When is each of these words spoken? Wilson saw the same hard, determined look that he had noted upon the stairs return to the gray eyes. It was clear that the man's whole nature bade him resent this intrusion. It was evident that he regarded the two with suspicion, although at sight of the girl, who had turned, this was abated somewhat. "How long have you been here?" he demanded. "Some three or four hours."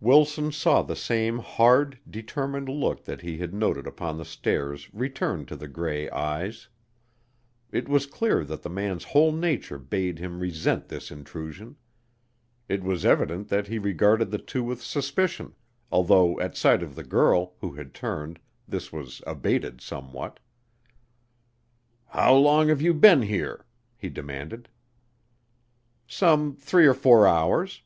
Wilson 0.00 0.52
saw 0.52 0.82
the 0.82 0.94
same 0.94 1.38
hard, 1.38 1.98
determined 2.06 2.68
look 2.68 3.06
that 3.06 3.22
he 3.22 3.38
had 3.38 3.54
noted 3.54 3.86
upon 3.86 4.18
the 4.18 4.24
stairs 4.26 4.92
return 4.92 5.46
to 5.46 5.56
the 5.56 5.66
gray 5.66 6.10
eyes. 6.10 6.68
It 7.70 7.88
was 7.88 8.04
clear 8.04 8.44
that 8.44 8.60
the 8.60 8.68
man's 8.68 9.02
whole 9.02 9.32
nature 9.32 9.78
bade 9.78 10.18
him 10.18 10.40
resent 10.40 10.88
this 10.88 11.10
intrusion. 11.10 11.76
It 12.68 12.84
was 12.84 13.06
evident 13.06 13.48
that 13.48 13.68
he 13.68 13.78
regarded 13.78 14.30
the 14.30 14.36
two 14.36 14.62
with 14.62 14.82
suspicion, 14.82 15.54
although 15.90 16.38
at 16.38 16.54
sight 16.54 16.82
of 16.82 16.94
the 16.94 17.02
girl, 17.02 17.54
who 17.62 17.72
had 17.72 17.94
turned, 17.94 18.40
this 18.68 18.92
was 18.92 19.22
abated 19.26 19.80
somewhat. 19.80 20.38
"How 22.08 22.34
long 22.34 22.68
have 22.68 22.82
you 22.82 22.92
been 22.92 23.22
here?" 23.22 23.64
he 23.96 24.10
demanded. 24.10 24.68
"Some 26.06 26.56
three 26.56 26.86
or 26.86 26.92
four 26.92 27.26
hours." 27.26 27.80